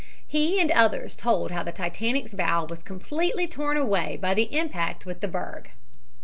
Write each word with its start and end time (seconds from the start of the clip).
He 0.25 0.59
and 0.59 0.71
others 0.71 1.15
told 1.15 1.51
how 1.51 1.61
the 1.61 1.71
Titanic's 1.71 2.33
bow 2.33 2.65
was 2.67 2.81
completely 2.81 3.47
torn 3.47 3.77
away 3.77 4.17
by 4.19 4.33
the 4.33 4.51
impact 4.57 5.05
with 5.05 5.21
the 5.21 5.27
berg. 5.27 5.69